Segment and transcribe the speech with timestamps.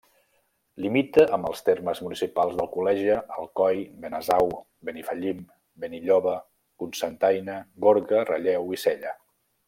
[0.83, 4.49] Limita amb els termes municipals d'Alcoleja, Alcoi, Benasau,
[4.89, 5.43] Benifallim,
[5.85, 6.33] Benilloba,
[6.85, 9.13] Cocentaina, Gorga, Relleu i Sella.